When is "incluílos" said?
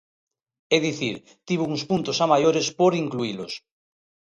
3.03-3.53